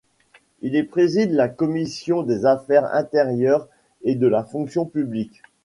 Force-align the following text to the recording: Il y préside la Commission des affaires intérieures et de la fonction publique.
Il 0.63 0.73
y 0.73 0.81
préside 0.81 1.31
la 1.31 1.47
Commission 1.47 2.23
des 2.23 2.47
affaires 2.47 2.91
intérieures 2.95 3.67
et 4.03 4.15
de 4.15 4.25
la 4.25 4.43
fonction 4.43 4.85
publique. 4.87 5.43